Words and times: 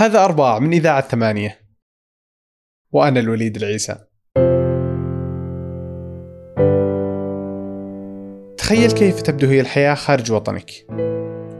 هذا 0.00 0.24
أرباع 0.24 0.58
من 0.58 0.72
إذاعة 0.72 1.00
ثمانية. 1.00 1.58
وأنا 2.92 3.20
الوليد 3.20 3.56
العيسى. 3.56 3.96
تخيل 8.56 8.90
كيف 8.90 9.22
تبدو 9.22 9.46
هي 9.46 9.60
الحياة 9.60 9.94
خارج 9.94 10.32
وطنك 10.32 10.70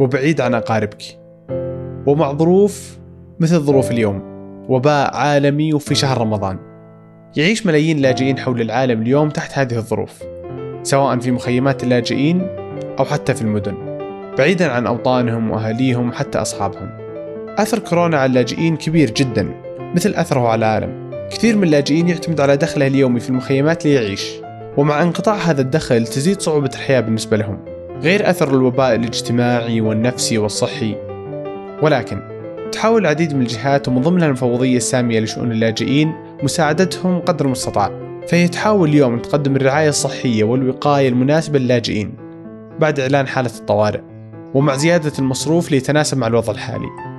وبعيد 0.01 0.41
عن 0.41 0.55
أقاربك 0.55 1.03
ومع 2.07 2.33
ظروف 2.33 2.99
مثل 3.41 3.59
ظروف 3.59 3.91
اليوم 3.91 4.23
وباء 4.69 5.17
عالمي 5.17 5.75
وفي 5.75 5.95
شهر 5.95 6.19
رمضان. 6.19 6.59
يعيش 7.37 7.67
ملايين 7.67 7.97
اللاجئين 7.97 8.39
حول 8.39 8.61
العالم 8.61 9.03
اليوم 9.03 9.29
تحت 9.29 9.59
هذه 9.59 9.77
الظروف 9.77 10.23
سواء 10.83 11.19
في 11.19 11.31
مخيمات 11.31 11.83
اللاجئين 11.83 12.41
أو 12.99 13.05
حتى 13.05 13.35
في 13.35 13.43
المدن 13.43 13.75
بعيدا 14.39 14.73
عن 14.73 14.87
أوطانهم 14.87 15.51
وأهاليهم 15.51 16.09
وحتى 16.09 16.39
أصحابهم. 16.39 17.00
أثر 17.59 17.79
كورونا 17.79 18.17
على 18.17 18.31
اللاجئين 18.31 18.77
كبير 18.77 19.11
جدا 19.11 19.55
مثل 19.95 20.15
أثره 20.15 20.49
على 20.49 20.59
العالم. 20.59 21.11
كثير 21.31 21.57
من 21.57 21.63
اللاجئين 21.65 22.09
يعتمد 22.09 22.41
على 22.41 22.57
دخله 22.57 22.87
اليومي 22.87 23.21
في 23.21 23.31
المخيمات 23.31 23.87
ليعيش 23.87 24.33
ومع 24.77 25.03
انقطاع 25.03 25.35
هذا 25.35 25.61
الدخل 25.61 26.07
تزيد 26.07 26.41
صعوبة 26.41 26.71
الحياة 26.75 27.01
بالنسبة 27.01 27.37
لهم. 27.37 27.59
غير 28.03 28.31
أثر 28.31 28.49
الوباء 28.49 28.95
الاجتماعي 28.95 29.81
والنفسي 29.81 30.39
والصحي. 30.39 30.97
ولكن 31.83 32.21
تحاول 32.73 33.01
العديد 33.01 33.35
من 33.35 33.41
الجهات 33.41 33.89
ومن 33.89 34.01
ضمنها 34.01 34.27
المفوضية 34.27 34.77
السامية 34.77 35.21
لشؤون 35.21 35.53
اللاجئين 35.53 36.15
مساعدتهم 36.43 37.21
قدر 37.21 37.47
المستطاع. 37.47 37.91
فهي 38.29 38.49
تحاول 38.49 38.89
اليوم 38.89 39.15
أن 39.15 39.23
تقدم 39.23 39.57
الرعاية 39.57 39.89
الصحية 39.89 40.45
والوقاية 40.45 41.09
المناسبة 41.09 41.59
للاجئين 41.59 42.15
بعد 42.81 43.01
إعلان 43.01 43.27
حالة 43.27 43.51
الطوارئ 43.59 44.01
ومع 44.55 44.77
زيادة 44.77 45.13
المصروف 45.19 45.71
ليتناسب 45.71 46.19
مع 46.19 46.27
الوضع 46.27 46.53
الحالي. 46.53 47.10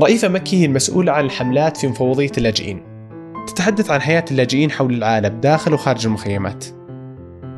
رئيفة 0.00 0.28
مكي 0.28 0.60
هي 0.60 0.64
المسؤولة 0.64 1.12
عن 1.12 1.24
الحملات 1.24 1.76
في 1.76 1.88
مفوضية 1.88 2.30
اللاجئين. 2.38 2.82
تتحدث 3.46 3.90
عن 3.90 4.00
حياة 4.00 4.24
اللاجئين 4.30 4.70
حول 4.70 4.94
العالم 4.94 5.40
داخل 5.40 5.74
وخارج 5.74 6.06
المخيمات. 6.06 6.64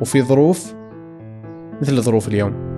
وفي 0.01 0.21
ظروف 0.21 0.73
مثل 1.81 2.01
ظروف 2.01 2.27
اليوم. 2.27 2.72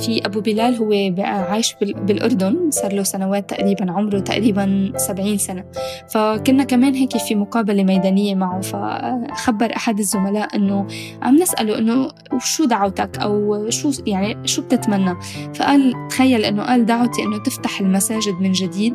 في 0.00 0.26
أبو 0.26 0.40
بلال 0.40 0.74
هو 0.74 1.14
عايش 1.24 1.74
بالأردن 1.80 2.70
صار 2.70 2.92
له 2.92 3.02
سنوات 3.02 3.50
تقريبا 3.50 3.92
عمره 3.92 4.18
تقريبا 4.18 4.92
سبعين 4.96 5.38
سنة. 5.38 5.64
فكنا 6.14 6.64
كمان 6.64 6.94
هيك 6.94 7.16
في 7.16 7.34
مقابلة 7.34 7.82
ميدانية 7.82 8.34
معه 8.34 8.60
فخبر 8.60 9.76
أحد 9.76 9.98
الزملاء 9.98 10.56
إنه 10.56 10.86
عم 11.22 11.36
نسأله 11.36 11.78
إنه 11.78 12.08
شو 12.38 12.64
دعوتك 12.64 13.18
أو 13.18 13.70
شو 13.70 13.90
يعني 14.06 14.46
شو 14.48 14.62
بتتمنى؟ 14.62 15.14
فقال 15.54 15.94
تخيل 16.10 16.44
إنه 16.44 16.62
قال 16.62 16.86
دعوتي 16.86 17.22
إنه 17.22 17.42
تفتح 17.42 17.80
المساجد 17.80 18.34
من 18.40 18.52
جديد 18.52 18.94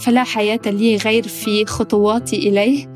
فلا 0.00 0.24
حياة 0.24 0.60
لي 0.66 0.96
غير 0.96 1.22
في 1.28 1.66
خطواتي 1.66 2.48
إليه 2.48 2.86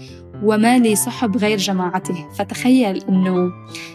وما 0.42 0.78
لي 0.78 0.96
صحب 0.96 1.36
غير 1.36 1.58
جماعته 1.58 2.28
فتخيل 2.30 3.04
إنه 3.08 3.52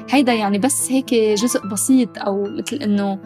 هيدا 0.09 0.33
يعني 0.33 0.57
بس 0.57 0.91
هيك 0.91 1.13
جزء 1.13 1.67
بسيط 1.67 2.17
أو 2.17 2.43
مثل 2.43 2.75
إنه 2.75 3.19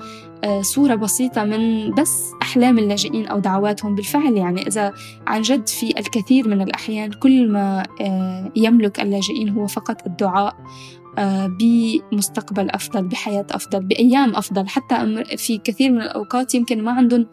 آه، 0.43 0.61
صورة 0.61 0.95
بسيطة 0.95 1.43
من 1.43 1.91
بس 1.91 2.31
أحلام 2.41 2.79
اللاجئين 2.79 3.27
أو 3.27 3.39
دعواتهم. 3.39 3.95
بالفعل 3.95 4.37
يعني 4.37 4.67
إذا 4.67 4.93
عن 5.27 5.41
جد 5.41 5.67
في 5.67 5.99
الكثير 5.99 6.47
من 6.47 6.61
الأحيان 6.61 7.11
كل 7.11 7.51
ما 7.51 7.83
آه، 8.01 8.51
يملك 8.55 8.99
اللاجئين 8.99 9.49
هو 9.49 9.67
فقط 9.67 10.05
الدعاء 10.05 10.55
آه، 11.17 11.47
بمستقبل 11.59 12.69
أفضل 12.69 13.03
بحياة 13.03 13.45
أفضل 13.51 13.83
بأيام 13.83 14.35
أفضل. 14.35 14.67
حتى 14.67 15.23
في 15.37 15.57
كثير 15.57 15.91
من 15.91 16.01
الأوقات 16.01 16.55
يمكن 16.55 16.83
ما 16.83 16.91
عندهم 16.91 17.25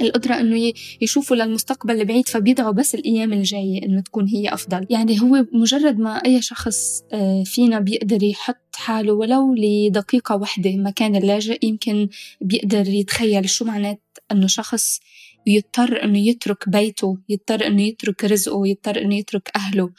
القدرة 0.00 0.40
إنه 0.40 0.72
يشوفوا 1.00 1.36
للمستقبل 1.36 2.00
البعيد 2.00 2.28
فبيدعوا 2.28 2.72
بس 2.72 2.94
الأيام 2.94 3.32
الجاية 3.32 3.82
إنه 3.82 4.00
تكون 4.00 4.28
هي 4.28 4.54
أفضل. 4.54 4.86
يعني 4.90 5.20
هو 5.20 5.46
مجرد 5.52 5.98
ما 5.98 6.16
أي 6.16 6.42
شخص 6.42 7.02
آه، 7.12 7.42
فينا 7.46 7.80
بيقدر 7.80 8.22
يحط 8.22 8.76
حاله 8.76 9.12
ولو 9.12 9.54
لدقيقة 9.58 10.36
واحدة 10.36 10.76
مكان 10.76 11.16
اللاجئ 11.16 11.58
يمكن 11.62 12.08
بيقدر 12.40 12.88
يتخيل 12.88 13.50
شو 13.50 13.64
معنات 13.64 14.00
إنه 14.32 14.46
شخص 14.46 15.00
يضطر 15.46 16.04
إنه 16.04 16.18
يترك 16.18 16.68
بيته 16.68 17.18
يضطر 17.28 17.66
إنه 17.66 17.82
يترك 17.82 18.24
رزقه 18.24 18.66
يضطر 18.66 19.02
إنه 19.02 19.14
يترك 19.14 19.50
أهله 19.56 19.90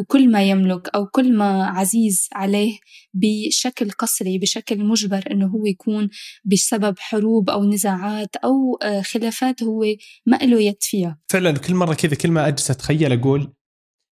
وكل 0.00 0.30
ما 0.30 0.42
يملك 0.42 0.88
أو 0.94 1.06
كل 1.06 1.36
ما 1.36 1.64
عزيز 1.64 2.28
عليه 2.32 2.78
بشكل 3.14 3.90
قسري 3.90 4.38
بشكل 4.38 4.84
مجبر 4.84 5.24
إنه 5.30 5.46
هو 5.46 5.66
يكون 5.66 6.08
بسبب 6.44 6.98
حروب 6.98 7.50
أو 7.50 7.64
نزاعات 7.64 8.36
أو 8.36 8.78
آه، 8.82 9.02
خلافات 9.02 9.62
هو 9.62 9.84
ما 10.26 10.36
له 10.36 10.60
يد 10.62 10.76
فيها. 10.80 11.18
فعلا 11.28 11.52
كل 11.58 11.74
مرة 11.74 11.94
كذا 11.94 12.14
كل 12.14 12.30
ما 12.30 12.48
أجلس 12.48 12.70
أتخيل 12.70 13.12
أقول 13.12 13.52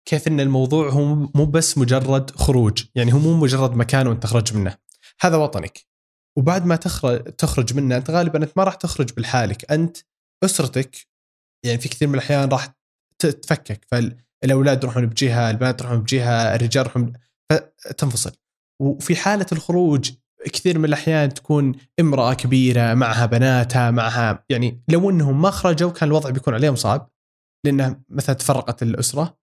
كيف 0.08 0.28
إن 0.28 0.40
الموضوع 0.40 0.90
هو 0.90 1.14
مو 1.34 1.46
بس 1.46 1.78
مجرد 1.78 2.30
خروج 2.30 2.84
يعني 2.94 3.14
هو 3.14 3.18
مو 3.18 3.36
مجرد 3.36 3.76
مكان 3.76 4.06
وأنت 4.06 4.22
تخرج 4.22 4.56
منه. 4.56 4.76
هذا 5.20 5.36
وطنك. 5.36 5.78
وبعد 6.36 6.66
ما 6.66 6.76
تخرج 6.76 7.22
تخرج 7.22 7.74
منه 7.74 7.96
أنت 7.96 8.10
غالبا 8.10 8.42
أنت 8.42 8.52
ما 8.56 8.64
راح 8.64 8.74
تخرج 8.74 9.12
بالحالك. 9.12 9.72
أنت 9.72 9.96
أسرتك 10.44 10.96
يعني 11.66 11.78
في 11.78 11.88
كثير 11.88 12.08
من 12.08 12.14
الأحيان 12.14 12.48
راح 12.48 12.68
تتفكك 13.18 13.86
فالأولاد 13.90 14.82
يروحون 14.82 15.06
بجهة 15.06 15.50
البنات 15.50 15.80
يروحون 15.80 16.00
بجهة 16.00 16.54
الرجال 16.54 16.82
يروحون 16.84 17.12
فتنفصل. 17.52 18.32
وفي 18.82 19.16
حالة 19.16 19.46
الخروج 19.52 20.10
كثير 20.52 20.78
من 20.78 20.84
الأحيان 20.84 21.34
تكون 21.34 21.72
امرأة 22.00 22.34
كبيرة 22.34 22.94
معها 22.94 23.26
بناتها 23.26 23.90
معها 23.90 24.44
يعني 24.50 24.82
لو 24.88 25.10
إنهم 25.10 25.42
ما 25.42 25.50
خرجوا 25.50 25.90
كان 25.90 26.08
الوضع 26.08 26.30
بيكون 26.30 26.54
عليهم 26.54 26.76
صعب 26.76 27.10
لأنه 27.66 28.00
مثلا 28.08 28.34
تفرقت 28.34 28.82
الأسرة. 28.82 29.38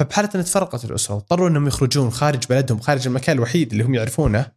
فبحالة 0.00 0.30
إن 0.34 0.44
تفرقت 0.44 0.84
الأسرة 0.84 1.14
واضطروا 1.14 1.48
إنهم 1.48 1.66
يخرجون 1.66 2.10
خارج 2.10 2.46
بلدهم 2.46 2.80
خارج 2.80 3.06
المكان 3.06 3.36
الوحيد 3.36 3.72
اللي 3.72 3.84
هم 3.84 3.94
يعرفونه 3.94 4.52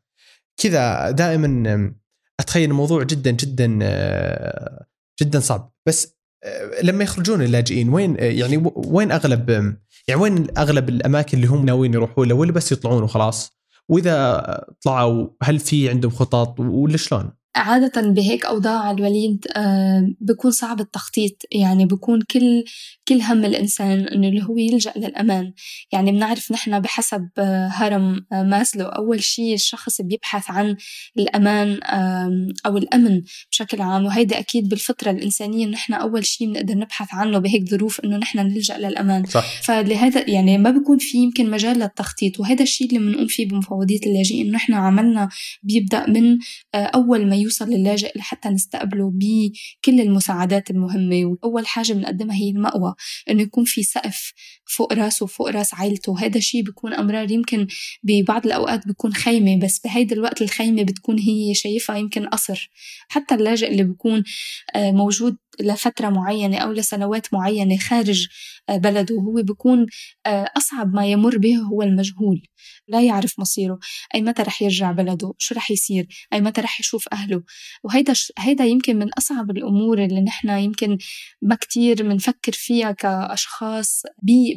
كذا 0.61 1.11
دائما 1.11 1.93
أتخيل 2.39 2.69
الموضوع 2.69 3.03
جدا 3.03 3.31
جدا 3.31 3.79
جدا 5.21 5.39
صعب. 5.39 5.71
بس 5.87 6.19
آه، 6.43 6.81
لما 6.83 7.03
يخرجون 7.03 7.41
اللاجئين 7.41 7.89
وين 7.89 8.17
آه، 8.19 8.23
يعني 8.23 8.71
وين 8.75 9.11
أغلب 9.11 9.49
يعني 10.07 10.21
وين 10.21 10.47
أغلب 10.57 10.89
الأماكن 10.89 11.37
اللي 11.37 11.47
هم 11.47 11.65
ناويين 11.65 11.93
يروحوا 11.93 12.25
لها 12.25 12.35
ولا 12.35 12.51
بس 12.51 12.71
يطلعون 12.71 13.03
وخلاص؟ 13.03 13.51
وإذا 13.89 14.65
طلعوا 14.83 15.27
هل 15.43 15.59
في 15.59 15.89
عندهم 15.89 16.11
خطط؟ 16.11 16.59
ولا 16.59 16.97
شلون؟ 16.97 17.31
عادة 17.55 18.01
بهيك 18.01 18.45
أوضاع 18.45 18.91
الوليد 18.91 19.45
آه، 19.55 20.07
بكون 20.21 20.51
صعب 20.51 20.79
التخطيط. 20.79 21.33
يعني 21.51 21.85
بكون 21.85 22.21
كل 22.21 22.63
كل 23.09 23.21
هم 23.21 23.45
الإنسان 23.45 24.07
إنه 24.07 24.27
اللي 24.27 24.43
هو 24.43 24.57
يلجأ 24.57 24.93
للأمان. 24.95 25.53
يعني 25.91 26.11
بنعرف 26.11 26.51
نحن 26.51 26.79
بحسب 26.79 27.29
آه، 27.37 27.67
هرم 27.67 28.25
آه، 28.33 28.43
ماسلو 28.43 28.85
أول 28.85 29.23
شيء 29.23 29.53
الشخص 29.53 30.01
بيبحث 30.01 30.51
عن 30.51 30.75
الأمان 31.17 31.79
أو 32.65 32.77
الأمن 32.77 33.21
بشكل 33.51 33.81
عام. 33.81 34.05
وهيدا 34.05 34.39
أكيد 34.39 34.69
بالفطرة 34.69 35.11
الإنسانية 35.11 35.65
نحن 35.65 35.93
أول 35.93 36.25
شيء 36.25 36.47
بنقدر 36.47 36.73
نبحث 36.73 37.07
عنه 37.11 37.39
بهيك 37.39 37.69
ظروف 37.69 37.99
إنه 37.99 38.17
نحن 38.17 38.39
نلجأ 38.39 38.77
للأمان. 38.77 39.25
صح. 39.25 39.61
فلهذا 39.61 40.29
يعني 40.29 40.57
ما 40.57 40.71
بيكون 40.71 40.97
في 40.97 41.17
يمكن 41.17 41.49
مجال 41.51 41.79
للتخطيط. 41.79 42.39
وهذا 42.39 42.63
الشيء 42.63 42.87
اللي 42.87 42.99
بنقوم 42.99 43.27
فيه 43.27 43.47
بمفوضية 43.47 43.99
اللاجئين. 44.05 44.51
نحن 44.51 44.73
عملنا 44.73 45.29
بيبدأ 45.63 46.09
من 46.09 46.37
أول 46.75 47.27
ما 47.29 47.35
يوصل 47.35 47.69
للاجئ 47.69 48.17
لحتى 48.17 48.49
نستقبله 48.49 49.11
بكل 49.13 50.01
المساعدات 50.01 50.71
المهمة. 50.71 51.25
وأول 51.25 51.67
حاجة 51.67 51.93
بنقدمها 51.93 52.35
هي 52.35 52.49
المأوى. 52.49 52.93
إنه 53.29 53.41
يكون 53.41 53.63
في 53.63 53.83
سقف 53.83 54.33
فوق 54.65 54.93
راسه 54.93 55.23
وفوق 55.23 55.49
راس 55.49 55.73
عائلته 55.73 56.19
هذا 56.19 56.37
الشيء 56.37 56.63
بيكون 56.63 56.93
أمرار 56.93 57.31
يمكن 57.31 57.67
ببعض 58.03 58.45
الأوقات 58.45 58.87
بيكون 58.87 59.13
خيمة 59.13 59.59
بس 59.59 59.79
بهيدا 59.79 60.15
الوقت 60.15 60.41
الخيمة 60.41 60.83
بتكون 60.83 61.19
هي 61.19 61.53
شايفها 61.53 61.97
يمكن 61.97 62.27
قصر. 62.27 62.69
حتى 63.09 63.35
اللاجئ 63.35 63.71
اللي 63.71 63.83
بيكون 63.83 64.23
آه، 64.75 64.91
موجود 64.91 65.37
لفترة 65.59 66.09
معينة 66.09 66.57
أو 66.57 66.71
لسنوات 66.71 67.33
معينة 67.33 67.77
خارج 67.77 68.27
آه، 68.69 68.77
بلده 68.77 69.15
هو 69.15 69.41
بيكون 69.43 69.85
آه، 70.25 70.49
أصعب 70.57 70.93
ما 70.93 71.05
يمر 71.05 71.37
به 71.37 71.55
هو 71.57 71.81
المجهول. 71.81 72.41
لا 72.87 73.01
يعرف 73.01 73.39
مصيره. 73.39 73.79
أي 74.15 74.21
متى 74.21 74.41
رح 74.41 74.61
يرجع 74.61 74.91
بلده؟ 74.91 75.33
شو 75.37 75.55
رح 75.55 75.71
يصير؟ 75.71 76.07
أي 76.33 76.41
متى 76.41 76.61
رح 76.61 76.79
يشوف 76.79 77.07
أهله؟ 77.13 77.43
وهيدا 77.83 78.13
هيدا 78.39 78.65
يمكن 78.65 78.99
من 78.99 79.13
أصعب 79.13 79.51
الأمور 79.51 80.03
اللي 80.03 80.21
نحن 80.21 80.49
يمكن 80.49 80.97
ما 81.41 81.55
كتير 81.55 82.03
بنفكر 82.03 82.51
فيها 82.51 82.88
كأشخاص 82.91 84.03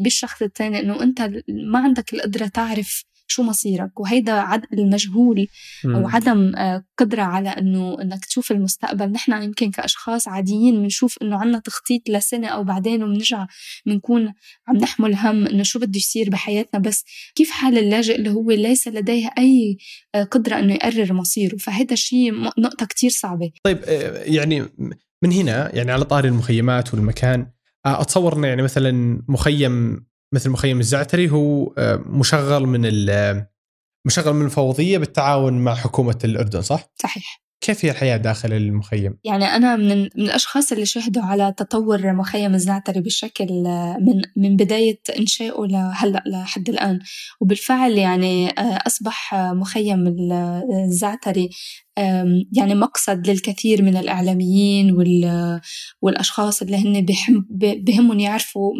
بالشخص 0.00 0.43
الثاني 0.43 0.81
إنه 0.81 1.02
أنت 1.02 1.31
ما 1.49 1.79
عندك 1.79 2.14
القدرة 2.14 2.46
تعرف 2.46 3.05
شو 3.32 3.43
مصيرك. 3.43 4.00
وهيدا 4.00 4.32
عد 4.32 4.62
المجهول. 4.73 5.46
أو 5.84 6.08
عدم 6.08 6.56
آه، 6.56 6.84
قدرة 6.99 7.23
على 7.23 7.49
إنه 7.49 8.02
إنك 8.02 8.25
تشوف 8.25 8.52
المستقبل. 8.52 9.12
نحن 9.12 9.43
يمكن 9.43 9.70
كأشخاص 9.70 10.29
عاديين 10.29 10.82
بنشوف 10.82 11.19
إنه 11.23 11.37
عندنا 11.37 11.58
تخطيط 11.58 12.08
لسنة 12.08 12.49
أو 12.49 12.64
بعدين 12.64 13.02
وبنرجع 13.02 13.46
بنكون 13.87 14.32
عم 14.69 14.76
نحمل 14.76 15.14
هم 15.14 15.46
إنه 15.46 15.62
شو 15.62 15.78
بده 15.78 15.96
يصير 15.96 16.31
بحياتنا. 16.31 16.81
بس 16.81 17.05
كيف 17.35 17.50
حال 17.50 17.78
اللاجئ 17.78 18.17
اللي 18.17 18.31
هو 18.31 18.50
ليس 18.50 18.88
لديه 18.88 19.31
أي 19.38 19.76
آه، 20.14 20.25
قدرة 20.25 20.58
إنه 20.58 20.75
يقرر 20.75 21.12
مصيره؟ 21.12 21.56
فهذا 21.56 21.94
شيء 21.94 22.32
نقطة 22.58 22.87
كتير 22.87 23.11
صعبة. 23.11 23.50
طيب 23.64 23.78
آه، 23.85 24.23
يعني 24.25 24.69
من 25.23 25.32
هنا 25.32 25.75
يعني 25.75 25.93
على 25.93 26.05
طاري 26.05 26.28
المخيمات 26.28 26.94
والمكان 26.94 27.46
أتصور 27.87 28.37
إنه 28.37 28.46
يعني 28.49 28.62
مثلا 28.62 29.23
مخيم 29.29 30.06
مثل 30.34 30.50
مخيم 30.50 30.81
الزعتري 30.81 31.31
هو 31.31 31.75
آه، 31.79 31.96
مشغل 31.96 32.67
من 32.67 32.81
ال- 32.87 33.46
مشغل 34.06 34.32
من 34.34 34.44
الفوضية 34.44 34.99
بالتعاون 34.99 35.64
مع 35.64 35.75
حكومة 35.75 36.19
الأردن 36.25 36.62
صح؟ 36.62 36.93
صحيح 37.02 37.43
كيف 37.62 37.85
هي 37.85 37.91
الحياة 37.91 38.17
داخل 38.17 38.53
المخيم؟ 38.53 39.14
يعني 39.25 39.44
أنا 39.44 39.76
من 39.76 39.99
من 40.03 40.09
الأشخاص 40.17 40.73
اللي 40.73 40.87
شهدوا 40.87 41.23
على 41.23 41.55
تطور 41.56 42.12
مخيم 42.12 42.55
الزعتري 42.55 43.00
بشكل 43.00 43.67
آه، 43.67 43.97
من 44.00 44.23
من 44.37 44.56
بداية 44.56 45.00
إنشائه 45.19 45.67
لهلأ 45.67 46.23
لحد 46.26 46.69
الآن 46.69 46.99
وبالفعل 47.41 47.93
يعني 47.93 48.49
آه، 48.49 48.79
أصبح 48.87 49.35
آه، 49.35 49.53
مخيم 49.53 50.06
ال- 50.06 50.62
الزعتري 50.85 51.50
يعني 52.53 52.75
مقصد 52.75 53.26
للكثير 53.31 53.82
من 53.82 53.97
الإعلاميين 53.97 54.93
وال- 54.93 55.61
والأشخاص 56.03 56.62
اللي 56.62 56.76
هن 56.76 57.06
بهم 57.06 57.47
بهمهم 57.85 58.20
يعرفوا 58.20 58.73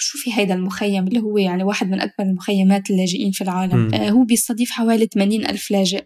شو 0.00 0.18
في 0.18 0.34
هيدا 0.34 0.54
المخيم 0.54 1.06
اللي 1.06 1.20
هو 1.20 1.38
يعني 1.38 1.64
واحد 1.64 1.90
من 1.90 2.00
أكبر 2.00 2.24
المخيمات 2.24 2.90
اللاجئين 2.90 3.30
في 3.30 3.44
العالم. 3.44 3.94
آه، 3.94 4.10
هو 4.10 4.24
بيستضيف 4.24 4.70
حوالي 4.70 5.06
80 5.06 5.46
ألف 5.46 5.70
لاجئ. 5.70 6.04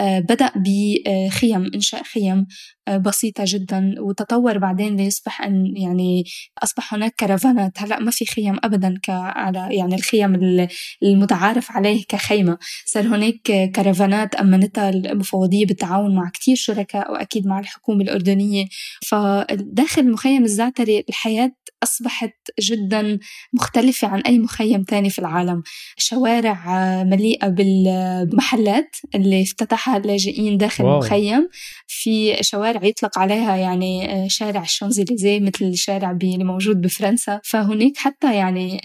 آه، 0.00 0.18
بدأ 0.18 0.50
بخيم 0.56 1.70
إنشاء 1.74 2.02
خيم. 2.02 2.46
بسيطة 2.90 3.44
جدا. 3.46 3.94
وتطور 3.98 4.58
بعدين 4.58 4.96
ليصبح 4.96 5.42
أن 5.42 5.74
يعني 5.76 6.24
أصبح 6.62 6.94
هناك 6.94 7.14
كرفانات 7.14 7.72
هلأ 7.76 7.98
ما 8.00 8.10
في 8.10 8.24
خيم 8.26 8.56
أبدا 8.64 8.94
على 9.08 9.68
يعني 9.76 9.94
الخيم 9.94 10.34
ال- 10.34 10.68
المتعارف 11.02 11.70
عليه 11.72 12.04
كخيمة. 12.08 12.58
صار 12.86 13.06
هناك 13.06 13.70
كرفانات 13.76 14.34
أمنتها 14.34 14.90
المفوضية 14.90 15.66
بالتعاون 15.66 16.14
مع 16.14 16.30
كتير 16.30 16.56
شركاء 16.56 17.12
وأكيد 17.12 17.46
مع 17.46 17.58
الحكومة 17.60 18.02
الأردنية. 18.02 18.64
فداخل 19.08 20.10
مخيم 20.12 20.44
الزعتري 20.44 21.04
الحياة 21.08 21.52
أصبحت 21.82 22.34
جدا 22.60 23.18
مختلفة 23.52 24.08
عن 24.08 24.20
أي 24.20 24.38
مخيم 24.38 24.82
تاني 24.82 25.10
في 25.10 25.18
العالم. 25.18 25.62
شوارع 25.96 26.82
آه، 27.00 27.04
مليئة 27.04 27.48
بالمحلات 27.48 28.96
اللي 29.14 29.42
افتتحها 29.42 29.96
اللاجئين 29.96 30.56
داخل 30.58 30.84
واو. 30.84 30.94
المخيم. 30.94 31.48
في 31.86 32.36
شوارع 32.40 32.71
يطلق 32.82 33.18
عليها 33.18 33.56
يعني 33.56 34.12
آه، 34.12 34.28
شارع 34.28 34.62
الشانزليزيه 34.62 35.40
مثل 35.40 35.64
الشارع 35.64 36.10
اللي 36.10 36.44
موجود 36.44 36.80
بفرنسا. 36.80 37.40
فهناك 37.44 37.96
حتى 37.96 38.36
يعني 38.36 38.80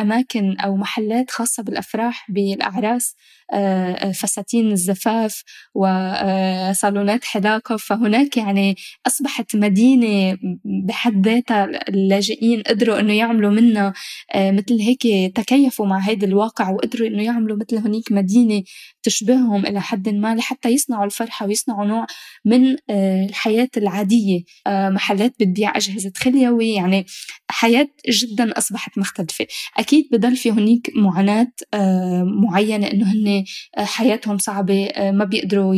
أماكن 0.00 0.56
أو 0.58 0.76
محلات 0.76 1.30
خاصة 1.30 1.62
بالأفراح 1.62 2.26
بالأعراس 2.30 3.16
آه، 3.52 3.92
آه، 3.92 4.12
فساتين 4.12 4.72
الزفاف 4.72 5.42
وصالونات 5.74 7.24
حلاقة 7.24 7.76
فهناك 7.76 8.36
يعني 8.36 8.76
أصبحت 9.06 9.56
مدينة 9.56 10.38
بحد 10.64 11.26
ذاتها 11.28 11.64
اللاجئين 11.88 12.62
قدروا 12.62 13.00
إنه 13.00 13.12
يعملوا 13.12 13.50
منها 13.50 13.92
مثل 14.36 14.80
هيك 14.80 15.36
تكيفوا 15.36 15.86
مع 15.86 15.98
هيدا 15.98 16.26
الواقع 16.26 16.70
وقدروا 16.70 17.08
إنه 17.08 17.22
يعملوا 17.22 17.56
مثل 17.56 17.78
هنيك 17.78 18.12
مدينة 18.12 18.62
تشبههم 19.02 19.66
إلى 19.66 19.80
حد 19.80 20.08
ما 20.08 20.34
لحتى 20.34 20.68
يصنعوا 20.68 21.04
الفرحة 21.04 21.46
ويصنعوا 21.46 21.84
نوع 21.86 22.06
من 22.44 22.76
آه، 22.90 23.24
الحياة 23.26 23.68
العادية. 23.76 24.42
آه، 24.66 24.88
محلات 24.88 25.34
بتبيع 25.40 25.76
أجهزة 25.76 26.12
خليوي 26.16 26.74
يعني 26.74 27.06
حياة 27.48 27.88
جدا 28.08 28.58
أصبحت 28.58 28.98
مختلفة. 28.98 29.46
أكيد 29.78 30.08
بضل 30.12 30.36
في 30.36 30.50
هنيك 30.50 30.90
معاناة 30.96 31.52
آه، 31.74 32.22
معينة 32.22 32.86
إنه 32.86 33.12
هن 33.12 33.44
حياتهم 33.78 34.38
صعبة 34.38 34.88
ما 34.98 35.24
بيقدروا 35.24 35.74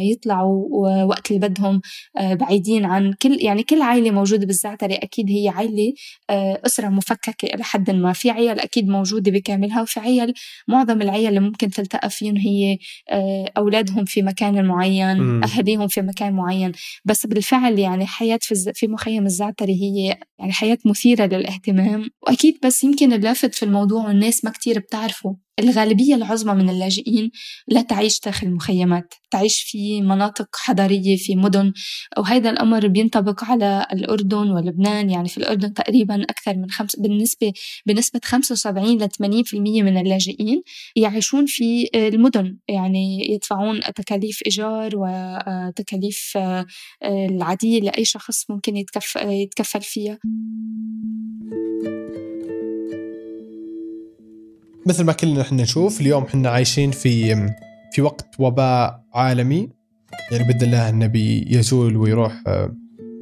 يطلعوا 0.00 0.66
وقت 1.04 1.30
اللي 1.30 1.48
بدهم 1.48 1.80
بعيدين 2.16 2.84
عن 2.84 3.12
كل 3.12 3.38
يعني 3.40 3.62
كل 3.62 3.82
عائلة 3.82 4.10
موجودة 4.10 4.46
بالزعترة 4.46 4.94
أكيد 4.94 5.30
هي 5.30 5.48
عائلة 5.48 5.92
أسرة 6.66 6.88
مفككة 6.88 7.54
إلى 7.54 7.64
حد 7.64 7.90
ما. 7.90 8.12
في 8.12 8.30
عيال 8.30 8.60
أكيد 8.60 8.88
موجودة 8.88 9.30
بكاملها 9.32 9.82
وفي 9.82 10.00
عيال 10.00 10.34
معظم 10.68 11.02
العيال 11.02 11.28
اللي 11.28 11.40
ممكن 11.40 11.70
تلتقى 11.70 12.10
فيهم 12.10 12.36
هي 12.36 12.65
آه، 13.10 13.52
أولادهم 13.56 14.04
في 14.04 14.22
مكان 14.22 14.64
معين 14.64 15.16
مم. 15.16 15.44
أهاليهم 15.44 15.88
في 15.88 16.02
مكان 16.02 16.32
معين 16.32 16.72
بس 17.04 17.26
بالفعل 17.26 17.78
يعني 17.78 18.06
حياة 18.06 18.38
في. 18.42 18.72
في 18.74 18.86
مخيم 18.86 19.26
الزعتري 19.26 19.82
هي 19.82 20.18
يعني 20.38 20.52
حياة 20.52 20.78
مثيرة 20.84 21.26
للاهتمام 21.26 22.10
وأكيد 22.22 22.58
بس 22.64 22.84
يمكن 22.84 23.12
اللافت 23.12 23.54
في 23.54 23.62
الموضوع 23.62 24.06
والناس 24.06 24.44
ما 24.44 24.50
كتير 24.50 24.78
بتعرفه 24.78 25.36
الغالبية 25.58 26.14
العظمى 26.14 26.62
من 26.62 26.70
اللاجئين 26.70 27.30
لا 27.68 27.82
تعيش 27.82 28.20
داخل 28.20 28.50
مخيمات 28.50 29.14
تعيش 29.30 29.62
في 29.62 30.00
مناطق 30.02 30.48
حضرية 30.56 31.16
في 31.16 31.36
مدن 31.36 31.72
وهذا 32.18 32.50
الأمر 32.50 32.86
بينطبق 32.86 33.44
على 33.44 33.86
الأردن 33.92 34.50
ولبنان. 34.50 35.10
يعني 35.10 35.28
في 35.28 35.38
الأردن 35.38 35.74
تقريبا 35.74 36.22
أكثر 36.22 36.56
من 36.56 36.70
خمس 36.70 36.96
بالنسبة 36.96 37.52
بنسبة 37.86 38.20
75 38.24 38.98
ل 39.02 39.08
80% 39.08 39.54
من 39.82 39.98
اللاجئين 39.98 40.62
يعيشون 40.96 41.46
في 41.46 41.88
المدن. 41.94 42.58
يعني 42.68 43.32
يدفعون 43.32 43.80
تكاليف 43.80 44.40
إيجار 44.46 44.90
وتكاليف 44.94 46.32
آه، 46.36 46.66
آه، 47.02 47.26
العادية 47.26 47.80
لأي 47.80 48.04
شخص 48.04 48.50
ممكن 48.50 48.76
يتكف 48.76 49.16
يتكفل 49.16 49.80
فيها. 49.80 50.18
مثل 54.86 55.04
ما 55.04 55.12
كلنا 55.12 55.40
إحنا 55.40 55.62
نشوف 55.62 56.00
اليوم 56.00 56.24
إحنا 56.24 56.50
عايشين 56.50 56.90
في 56.90 57.34
في 57.92 58.02
وقت 58.02 58.26
وباء 58.38 59.00
عالمي. 59.14 59.68
يعني 60.32 60.44
بإذن 60.44 60.62
الله 60.62 60.88
إنه 60.88 61.06
بيزول 61.06 61.96
ويروح 61.96 62.42
آه، 62.46 62.72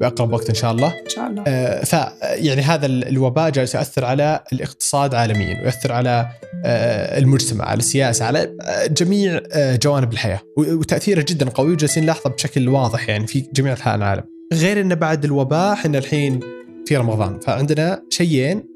بأقرب 0.01 0.33
وقت 0.33 0.49
إن 0.49 0.55
شاء 0.55 0.71
الله. 0.71 0.87
إن 0.87 1.09
شاء 1.09 1.27
الله. 1.27 1.43
آه، 1.47 1.83
ف 1.83 1.93
يعني 2.21 2.61
هذا 2.61 2.85
ال- 2.85 3.07
الوباء 3.07 3.49
جالس 3.49 3.75
ياثر 3.75 4.05
على 4.05 4.43
الاقتصاد 4.53 5.15
عالميا 5.15 5.61
ويأثر 5.61 5.91
على 5.91 6.27
آه، 6.65 7.19
المجتمع 7.19 7.65
على 7.65 7.77
السياسة 7.79 8.25
على 8.25 8.57
جميع 8.91 9.41
آه، 9.51 9.75
جوانب 9.75 10.13
الحياة. 10.13 10.39
وتأثيره 10.57 11.25
جدا 11.27 11.49
قوي 11.49 11.71
وجالسين 11.73 12.03
نلاحظه 12.03 12.29
بشكل 12.29 12.69
واضح 12.69 13.09
يعني 13.09 13.27
في 13.27 13.45
جميع 13.53 13.71
أنحاء 13.73 13.95
العالم. 13.95 14.23
غير 14.53 14.81
انه 14.81 14.95
بعد 14.95 15.25
الوباء 15.25 15.73
إحنا 15.73 15.97
الحين 15.97 16.39
في 16.85 16.97
رمضان 16.97 17.39
فعندنا 17.39 18.01
شيئين 18.09 18.74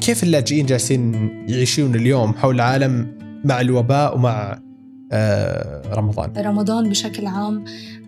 كيف 0.00 0.22
اللاجئين 0.22 0.66
جالسين 0.66 1.12
يعيشون 1.48 1.94
اليوم 1.94 2.34
حول 2.34 2.54
العالم 2.54 3.16
مع 3.44 3.60
الوباء 3.60 4.16
ومع 4.16 4.58
آه، 5.12 5.94
رمضان؟ 5.94 6.32
رمضان 6.38 6.88
بشكل 6.88 7.26
عام 7.26 7.64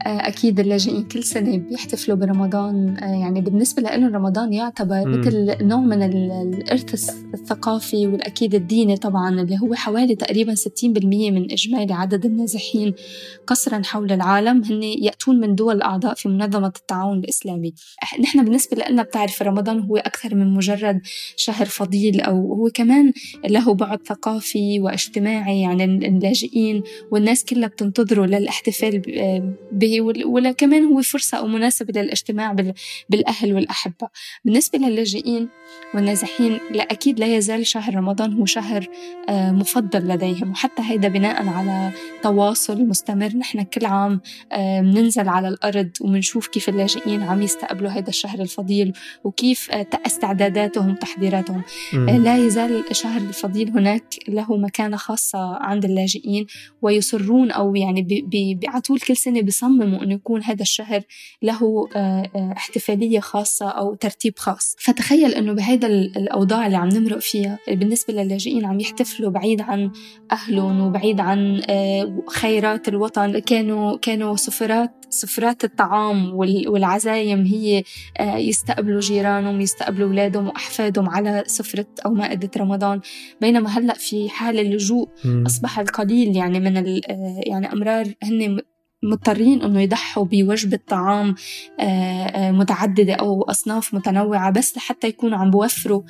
أكيد 0.06 0.60
اللاجئين 0.60 1.02
كل 1.04 1.22
سنة 1.24 1.56
بيحتفلوا 1.58 2.16
برمضان. 2.16 2.96
آه، 3.02 3.20
يعني 3.20 3.40
بالنسبة 3.40 3.82
لهم 3.82 4.14
رمضان 4.14 4.52
يعتبر. 4.52 5.08
مثل 5.18 5.64
نوع 5.66 5.80
من 5.80 6.02
ال- 6.02 6.32
الإرث 6.54 7.10
الثقافي 7.34 8.06
والأكيد 8.06 8.54
الديني 8.54 8.96
طبعا 8.96 9.40
اللي 9.40 9.58
هو 9.62 9.74
حوالي 9.74 10.14
تقريبا 10.14 10.54
60% 10.54 11.30
من 11.30 11.52
إجمالي 11.52 11.92
عدد 11.94 12.24
النازحين 12.24 12.94
قسرا 13.46 13.82
حول 13.84 14.12
العالم. 14.12 14.64
هن 14.64 14.82
يأتون 14.82 15.40
من 15.40 15.54
دول 15.54 15.82
أعضاء 15.82 16.14
في 16.14 16.28
منظمة 16.28 16.72
التعاون 16.76 17.18
الإسلامي. 17.18 17.74
نحن 18.20 18.44
بالنسبة 18.44 18.84
لنا 18.90 19.02
بتعرف 19.02 19.42
رمضان 19.42 19.80
هو 19.80 19.96
أكثر 19.96 20.34
من 20.34 20.54
مجرد 20.54 21.00
شهر 21.36 21.66
فضيل 21.66 22.20
أو 22.20 22.54
هو 22.54 22.70
كمان 22.74 23.12
له 23.48 23.74
بعد 23.74 23.98
ثقافي 24.06 24.80
واجتماعي. 24.80 25.60
يعني 25.60 25.84
اللاجئين 25.84 26.82
والناس 27.12 27.44
كلها 27.44 27.68
بتنتظره 27.68 28.26
للاحتفال 28.26 28.98
ب- 28.98 29.54
وال- 30.00 30.24
ولا 30.26 30.52
كمان 30.52 30.84
هو 30.84 31.02
فرصة 31.02 31.38
أو 31.38 31.46
مناسبة 31.46 32.00
للاجتماع 32.00 32.52
بال- 32.52 32.74
بالأهل 33.08 33.54
والأحبة. 33.54 34.08
بالنسبة 34.44 34.78
للاجئين 34.78 35.48
والنازحين 35.94 36.58
لا 36.70 36.82
أكيد 36.82 37.20
لا 37.20 37.36
يزال 37.36 37.66
شهر 37.66 37.94
رمضان 37.94 38.32
هو 38.32 38.44
شهر 38.44 38.86
آه، 39.28 39.50
مفضل 39.50 40.08
لديهم. 40.08 40.50
وحتى 40.50 40.82
هيدا 40.82 41.08
بناء 41.08 41.46
على 41.48 41.90
تواصل 42.22 42.84
مستمر. 42.86 43.36
نحن 43.36 43.62
كل 43.62 43.86
عام 43.86 44.20
آه، 44.52 44.80
بننزل 44.80 45.28
على 45.28 45.48
الأرض 45.48 45.90
وبنشوف 46.00 46.46
كيف 46.46 46.68
اللاجئين 46.68 47.22
عم 47.22 47.42
يستقبلوا 47.42 47.90
هذا 47.90 48.08
الشهر 48.08 48.40
الفضيل 48.40 48.92
وكيف 49.24 49.70
آه، 49.70 49.86
استعداداتهم 50.06 50.94
تحضيراتهم. 50.94 51.62
لا 51.94 52.36
يزال 52.46 52.84
شهر 52.92 53.20
الفضيل 53.20 53.70
هناك 53.70 54.14
له 54.28 54.56
مكانة 54.56 54.96
خاصة 54.96 55.38
عند 55.56 55.84
اللاجئين 55.84 56.46
ويصرون 56.82 57.50
أو 57.50 57.76
يعني 57.76 58.02
ب- 58.02 58.06
ب- 58.30 58.60
ب- 58.60 58.64
على 58.68 58.80
طول 58.80 59.00
كل 59.00 59.16
سنة 59.16 59.40
بيصمموا 59.40 59.83
صمموا 59.84 60.02
انه 60.02 60.14
يكون 60.14 60.42
هذا 60.42 60.62
الشهر 60.62 61.02
له 61.42 61.88
احتفالية 62.36 63.20
خاصة 63.20 63.68
أو 63.68 63.94
ترتيب 63.94 64.38
خاص. 64.38 64.76
فتخيل 64.78 65.34
أنه 65.34 65.52
بهذا 65.52 65.86
الأوضاع 65.86 66.66
اللي 66.66 66.76
عم 66.76 66.88
نمرق 66.88 67.18
فيها 67.18 67.58
بالنسبة 67.68 68.14
للاجئين 68.14 68.64
عم 68.64 68.80
يحتفلوا 68.80 69.30
بعيد 69.30 69.60
عن 69.60 69.90
أهلهم 70.32 70.80
وبعيد 70.80 71.20
عن 71.20 71.62
خيرات 72.28 72.88
الوطن. 72.88 73.38
كانوا 73.38 73.96
كانوا 73.96 74.36
سفرات 74.36 74.90
سفرات 75.10 75.64
الطعام 75.64 76.34
والعزايم 76.34 77.44
هي 77.44 77.82
يستقبلوا 78.20 79.00
جيرانهم 79.00 79.60
يستقبلوا 79.60 80.08
أولادهم 80.08 80.46
وأحفادهم 80.46 81.08
على 81.08 81.44
سفرة 81.46 81.86
أو 82.06 82.14
مائدة 82.14 82.50
رمضان. 82.56 83.00
بينما 83.40 83.78
هلأ 83.78 83.94
في 83.94 84.28
حال 84.28 84.58
اللجوء 84.58 85.08
أصبح 85.46 85.78
القليل 85.78 86.36
يعني 86.36 86.60
من 86.60 87.00
يعني 87.46 87.72
أمرار 87.72 88.06
هن 88.22 88.60
مضطرين 89.04 89.62
إنه 89.62 89.80
يضحوا 89.80 90.24
بوجبة 90.24 90.78
طعام 90.88 91.34
آه، 91.80 91.82
آه، 91.82 92.50
متعددة 92.50 93.14
أو 93.14 93.42
أصناف 93.42 93.94
متنوعة 93.94 94.50
بس 94.50 94.76
لحتى 94.76 95.08
يكونوا 95.08 95.38
عم 95.38 95.50
بوفروا 95.50 96.02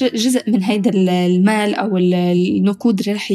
جزء 0.00 0.50
من 0.50 0.62
هيدا 0.62 0.90
المال 0.94 1.74
أو 1.74 1.96
النقود 1.96 3.00
اللي 3.00 3.12
رح 3.12 3.32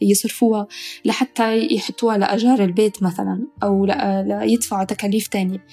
يصرفوها 0.00 0.66
لحتى 1.04 1.74
يحطوها 1.74 2.18
لأجار 2.18 2.64
البيت 2.64 3.02
مثلا 3.02 3.46
أو 3.62 3.84
ليدفعوا 4.24 4.84
تكاليف 4.84 5.26
تانية. 5.26 5.64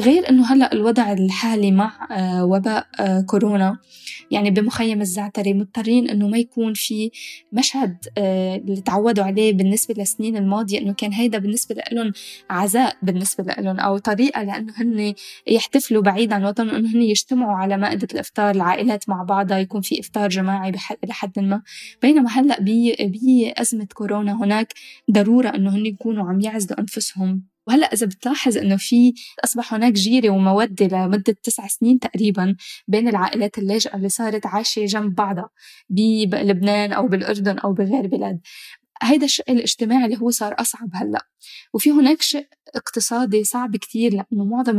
غير 0.00 0.28
إنه 0.28 0.52
هلأ 0.52 0.72
الوضع 0.72 1.12
الحالي 1.12 1.70
مع 1.70 2.08
آه، 2.10 2.44
وباء 2.44 2.86
كورونا 3.26 3.78
يعني 4.30 4.50
بمخيم 4.50 5.00
الزعتري 5.00 5.54
مضطرين 5.54 6.10
إنه 6.10 6.28
ما 6.28 6.38
يكون 6.38 6.74
في 6.74 7.10
مشهد 7.52 7.96
اللي 8.18 8.80
تعودوا 8.80 9.24
عليه 9.24 9.52
بالنسبة 9.52 9.94
للسنين 9.98 10.36
الماضية 10.36 10.78
إنه 10.78 10.92
كان 10.92 11.12
هيدا 11.12 11.38
بالنسبة 11.38 11.74
لهم 11.92 12.12
عزاء 12.50 12.96
بالنسبة 13.02 13.54
لهم 13.58 13.80
أو 13.80 13.98
طريقة 13.98 14.42
لأنه 14.42 14.72
هن 14.76 15.14
يحتفلوا 15.46 16.02
بعيد 16.02 16.32
عن 16.32 16.44
وطنهم 16.44 16.74
أنه 16.74 16.88
هن 16.94 17.02
يجتمعوا 17.02 17.56
على 17.56 17.76
مائدة 17.76 18.08
الإفطار 18.14 18.50
العائلات 18.54 19.08
مع 19.08 19.22
بعضها 19.22 19.58
يكون 19.58 19.80
في 19.80 20.00
إفطار 20.00 20.28
جماعي 20.28 20.72
لحد 21.04 21.38
ما. 21.38 21.62
بينما 22.02 22.30
هلأ 22.30 22.56
بأزمة 23.00 23.86
كورونا 23.94 24.44
هناك 24.44 24.72
ضرورة 25.10 25.48
أنه 25.48 25.76
هن 25.76 25.86
يكونوا 25.86 26.28
عم 26.28 26.40
يعزلوا 26.40 26.80
أنفسهم. 26.80 27.52
وهلأ 27.66 27.86
إذا 27.86 28.06
بتلاحظ 28.06 28.58
إنه 28.58 28.76
في 28.76 29.14
أصبح 29.44 29.74
هناك 29.74 29.92
جيرة 29.92 30.30
ومودة 30.30 30.86
لمدة 30.86 31.36
تسع 31.42 31.66
سنين 31.66 31.98
تقريبا 31.98 32.56
بين 32.88 33.08
العائلات 33.08 33.58
اللاجئه 33.58 33.96
اللي 33.96 34.08
صارت 34.08 34.46
عايشة 34.46 34.84
جنب 34.84 35.14
بعضها 35.14 35.50
بلبنان 35.90 36.92
أو 36.92 37.08
بالأردن 37.08 37.58
أو 37.58 37.72
بغير 37.72 38.06
بلاد. 38.06 38.40
هيدا 39.02 39.24
الشق 39.24 39.50
الاجتماعي 39.50 40.04
اللي 40.04 40.20
هو 40.20 40.30
صار 40.30 40.54
أصعب 40.58 40.88
هلأ. 40.94 41.26
وفي 41.74 41.90
هناك 41.90 42.22
شق 42.22 42.46
اقتصادي 42.74 43.44
صعب 43.44 43.76
كتير 43.76 44.12
لأنه 44.12 44.44
معظم 44.44 44.78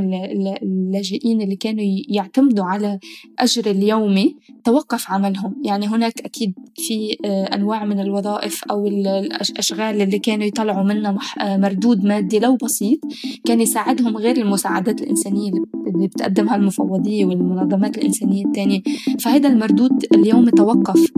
اللاجئين 0.64 1.42
اللي 1.42 1.56
كانوا 1.56 1.84
يعتمدوا 2.10 2.66
على 2.66 3.00
أجر 3.40 3.72
اليومي 3.72 4.36
توقف 4.64 5.12
عملهم. 5.12 5.56
يعني 5.66 5.88
هناك 5.88 6.22
أكيد 6.22 6.54
في 6.76 7.18
آه، 7.26 7.56
أنواع 7.56 7.86
من 7.86 8.00
الوظائف 8.00 8.64
أو 8.64 8.88
الأشغال 8.88 10.02
اللي 10.02 10.20
كانوا 10.20 10.46
يطلعوا 10.46 10.84
منها 10.84 11.18
آه، 11.42 11.58
مردود 11.58 12.04
مادي 12.04 12.40
لو 12.40 12.56
بسيط 12.56 13.00
كان 13.46 13.62
يساعدهم 13.62 14.18
غير 14.18 14.38
المساعدات 14.38 15.02
الإنسانية 15.02 15.52
اللي 15.88 16.08
بتقدمها 16.08 16.56
المفوضية 16.56 17.26
والمنظمات 17.26 17.98
الإنسانية 17.98 18.46
التانية. 18.46 18.82
فهذا 19.20 19.50
المردود 19.50 20.06
اليومي 20.14 20.52
توقف. 20.52 21.12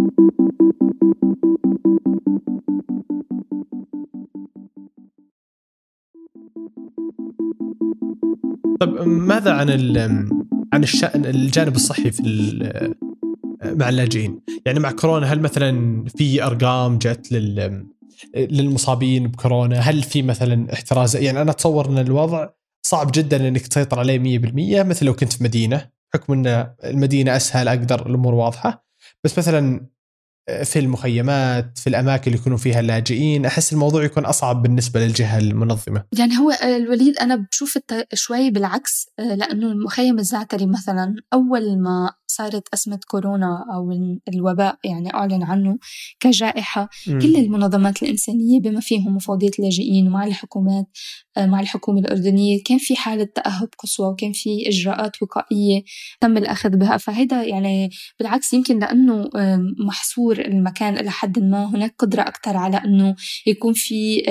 طيب 8.79 9.07
ماذا 9.07 9.53
عن 9.53 9.69
عن 10.73 10.83
الشأن 10.83 11.25
الجانب 11.25 11.75
الصحي 11.75 12.11
في 12.11 12.23
مع 13.63 13.89
اللاجئين؟ 13.89 14.39
يعني 14.65 14.79
مع 14.79 14.91
كورونا 14.91 15.33
هل 15.33 15.39
مثلا 15.41 16.05
في 16.17 16.43
أرقام 16.43 16.97
جت 16.97 17.31
لل 17.31 17.85
للمصابين 18.35 19.27
بكورونا؟ 19.27 19.79
هل 19.79 20.03
في 20.03 20.21
مثلا 20.21 20.73
احتراز؟ 20.73 21.15
يعني 21.15 21.41
أنا 21.41 21.51
أتصور 21.51 21.89
إن 21.89 21.97
الوضع 21.97 22.49
صعب 22.85 23.11
جدا 23.13 23.47
إنك 23.47 23.67
تسيطر 23.67 23.99
عليه 23.99 24.39
100% 24.81 24.85
مثل 24.85 25.05
لو 25.05 25.13
كنت 25.13 25.33
في 25.33 25.43
مدينة 25.43 25.89
بحكم 26.13 26.33
إن 26.33 26.73
المدينة 26.83 27.35
أسهل 27.35 27.67
أقدر 27.67 28.05
الأمور 28.05 28.33
واضحة 28.33 28.85
بس 29.23 29.37
مثلا 29.37 29.87
في 30.63 30.79
المخيمات 30.79 31.77
في 31.77 31.87
الأماكن 31.87 32.23
اللي 32.27 32.39
يكونوا 32.39 32.57
فيها 32.57 32.79
اللاجئين 32.79 33.45
أحس 33.45 33.73
الموضوع 33.73 34.03
يكون 34.03 34.25
أصعب 34.25 34.61
بالنسبة 34.61 34.99
للجهة 34.99 35.37
المنظمة 35.37 36.03
يعني 36.17 36.37
هو 36.37 36.51
الوليد 36.63 37.17
أنا 37.17 37.35
بشوف 37.35 37.77
شوي 38.13 38.51
بالعكس 38.51 39.07
لأنه 39.17 39.67
المخيم 39.67 40.19
الزعتري 40.19 40.65
مثلا 40.65 41.15
أول 41.33 41.81
ما 41.81 42.09
صارت 42.27 42.67
أزمة 42.73 42.99
كورونا 43.07 43.65
أو 43.73 43.91
الوباء 44.27 44.77
يعني 44.83 45.13
أعلن 45.13 45.43
عنه 45.43 45.77
كجائحة 46.19 46.89
م. 47.07 47.19
كل 47.19 47.35
المنظمات 47.35 48.03
الإنسانية 48.03 48.59
بما 48.59 48.79
فيهم 48.79 49.15
مفوضية 49.15 49.51
اللاجئين 49.59 50.07
ومع 50.07 50.25
الحكومات 50.25 50.85
آه، 51.37 51.45
مع 51.45 51.59
الحكومة 51.59 51.99
الأردنية 51.99 52.63
كان 52.63 52.77
في 52.77 52.95
حالة 52.95 53.27
تأهب 53.35 53.69
قصوى 53.77 54.07
وكان 54.07 54.31
في 54.31 54.69
إجراءات 54.69 55.21
وقائية 55.21 55.83
تم 56.21 56.37
الأخذ 56.37 56.69
بها 56.69 56.97
فهذا 56.97 57.43
يعني 57.43 57.89
بالعكس 58.19 58.53
يمكن 58.53 58.79
لأنه 58.79 59.29
محصور 59.85 60.34
المكان 60.39 60.97
إلى 60.97 61.11
حد 61.11 61.39
ما 61.39 61.65
هناك 61.65 61.95
قدرة 61.99 62.21
أكثر 62.21 62.57
على 62.57 62.77
أنه 62.77 63.15
يكون 63.47 63.73
في 63.73 64.23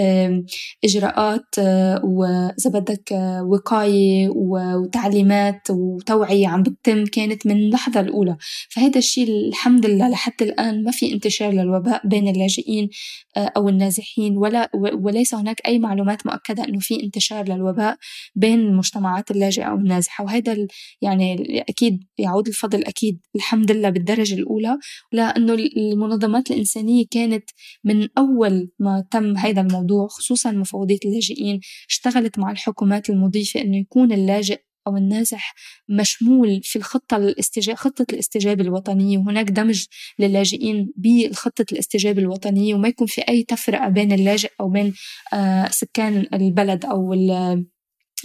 إجراءات 0.85 1.55
آه، 1.59 2.05
وإذا 2.05 2.71
بدك 2.71 3.13
آه، 3.13 3.43
وقاية 3.45 4.29
وتعليمات 4.29 5.71
وتوعية 5.71 6.49
عم 6.49 6.63
بتتم 6.63 7.05
كانت 7.05 7.47
من 7.47 7.71
لحظة 7.71 7.95
اللحظة 7.95 8.01
الأولى. 8.01 8.37
فهذا 8.71 8.99
الشيء 8.99 9.29
الحمد 9.49 9.87
لله 9.87 10.09
لحد 10.09 10.43
الآن 10.43 10.85
ما 10.85 10.91
في 10.91 11.13
انتشار 11.13 11.53
للوباء 11.53 12.07
بين 12.07 12.29
اللاجئين 12.29 12.89
آه، 13.37 13.53
أو 13.57 13.69
النازحين 13.69 14.37
ولا 14.37 14.71
وليس 14.75 15.35
هناك 15.35 15.61
أي 15.67 15.79
معلومات 15.79 16.27
مؤكدة 16.27 16.65
أنه 16.65 16.79
في 16.79 17.03
انتشار 17.03 17.49
للوباء 17.49 17.97
بين 18.35 18.61
المجتمعات 18.61 19.31
اللاجئة 19.31 19.65
أو 19.65 19.77
النازحة. 19.77 20.25
وهذا 20.25 20.67
يعني 21.03 21.61
أكيد 21.69 22.05
يعود 22.19 22.49
الفضل 22.49 22.85
أكيد 22.85 23.21
الحمد 23.37 23.73
لله 23.73 23.91
بالدرجة 23.91 24.35
الأولى. 24.35 24.79
لأنه 25.13 25.55
المنظمات 25.95 26.51
الإنسانية 26.51 27.05
كانت 27.11 27.51
من 27.85 28.09
أول 28.19 28.71
ما 28.79 29.05
تم 29.11 29.37
هذا 29.37 29.61
الموضوع 29.61 30.07
خصوصا 30.09 30.51
مفوضية 30.51 30.99
اللاجئين 31.05 31.61
اشتغلت 31.89 32.39
مع 32.39 32.51
الحكومات 32.51 33.11
المضيفة 33.11 33.61
أنه 33.61 33.77
يكون 33.77 34.13
اللاجئ 34.13 34.61
أو 34.87 34.97
النازح 34.97 35.55
مشمول 35.89 36.61
في 36.63 36.77
الخطة 36.77 37.17
الاستجابة 37.17 37.77
خطة 37.77 38.07
الاستجابة 38.13 38.63
الوطنية 38.63 39.19
وهناك 39.19 39.51
دمج 39.51 39.87
للاجئين 40.19 40.93
بخطة 40.97 41.67
الاستجابة 41.73 42.23
الوطنية 42.23 42.75
وما 42.75 42.89
يكون 42.89 43.07
في 43.07 43.21
أي 43.29 43.43
تفرقة 43.43 43.89
بين 43.89 44.13
اللاجئ 44.13 44.51
أو 44.61 44.69
بين 44.69 44.95
آه، 45.33 45.69
سكان 45.69 46.27
البلد 46.35 46.85
أو 46.85 47.13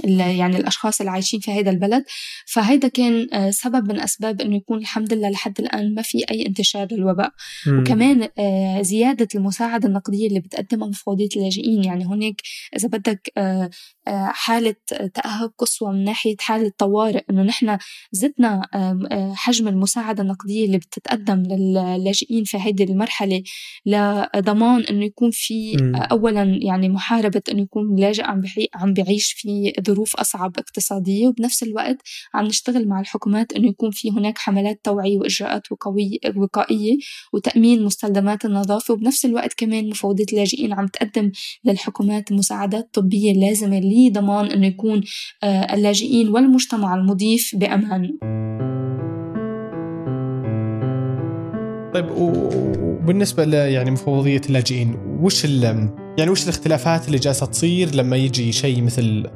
يعني 0.04 0.58
الأشخاص 0.58 1.00
اللي 1.00 1.12
عايشين 1.12 1.40
في 1.40 1.52
هذا 1.52 1.72
البلد 1.72 2.04
فهيدا 2.46 2.88
كان 2.88 3.28
آه، 3.34 3.50
سبب 3.50 3.92
من 3.92 4.00
أسباب 4.00 4.42
إنه 4.42 4.56
يكون 4.56 4.78
الحمد 4.78 5.14
لله 5.14 5.30
لحد 5.30 5.60
الآن 5.60 5.94
ما 5.96 6.02
في 6.02 6.24
أي 6.32 6.46
انتشار 6.46 6.88
للوباء 6.92 7.32
مم. 7.68 7.80
وكمان 7.80 8.30
آه، 8.40 8.82
زيادة 8.82 9.28
المساعدة 9.36 9.88
النقدية 9.88 10.28
اللي 10.28 10.40
بتقدمها 10.40 10.88
مفوضيه 10.88 11.30
اللاجئين 11.36 11.84
يعني 11.84 12.06
هناك 12.06 12.42
إذا 12.76 12.88
بدك 12.88 13.32
آه، 13.38 13.70
حالة 14.28 14.76
تأهب 15.14 15.52
قصوى 15.58 15.92
من 15.92 16.04
ناحية 16.04 16.36
حالة 16.40 16.72
طوارئ 16.78 17.24
إنه 17.30 17.44
نحن 17.44 17.78
زدنا 18.12 18.62
حجم 19.36 19.68
المساعدة 19.68 20.24
النقدية 20.24 20.66
اللي 20.66 20.78
بتتقدم 20.78 21.44
للاجئين 21.44 22.44
في 22.44 22.58
هذه 22.58 22.84
المرحلة 22.84 23.44
لضمان 23.86 24.84
إنه 24.84 25.06
يكون 25.06 25.30
في 25.32 25.78
مم. 25.78 25.96
اولا 25.96 26.60
يعني 26.62 26.90
محاربة 26.90 27.42
إنه 27.52 27.62
يكون 27.62 27.94
اللاجئ 27.96 28.24
عم 28.24 28.42
عم 28.76 28.94
بيعيش 28.94 29.34
في 29.34 29.74
ظروف 29.90 30.16
أصعب 30.16 30.58
اقتصادية 30.58 31.28
وبنفس 31.28 31.64
الوقت 31.64 31.98
عم 32.34 32.46
نشتغل 32.46 32.88
مع 32.88 33.00
الحكومات 33.00 33.54
إنه 33.54 33.68
يكون 33.70 33.92
في 33.92 34.12
هناك 34.12 34.38
حملات 34.38 34.80
توعية 34.84 35.18
وإجراءات 35.18 35.64
وقائية 36.36 36.98
وتأمين 37.34 37.84
مستلزمات 37.84 38.46
النظافة 38.46 38.94
وبنفس 38.94 39.26
الوقت 39.26 39.54
كمان 39.58 39.90
مفوضية 39.90 40.26
اللاجئين 40.34 40.74
عم 40.74 40.88
تقدم 40.88 41.32
للحكومات 41.66 42.32
المساعدات 42.32 42.84
الطبية 42.84 43.32
اللازمة 43.32 43.80
لضمان 43.80 44.46
إنه 44.46 44.68
يكون 44.68 45.04
آه، 45.44 45.74
اللاجئين 45.74 46.30
والمجتمع 46.30 46.96
المضيف 46.96 47.56
بأمان. 47.56 48.18
طيب 51.94 52.12
وبالنسبة 52.12 53.46
ل 53.46 53.54
يعني 53.54 53.92
مفوضيه 53.92 54.42
اللاجئين 54.50 54.96
وش 55.22 55.46
يعني 56.18 56.32
وش 56.32 56.44
الاختلافات 56.44 57.08
اللي 57.08 57.18
جالسة 57.18 57.46
تصير 57.46 57.96
لما 57.96 58.18
يجي 58.18 58.52
شيء 58.52 58.82
مثل 58.82 59.30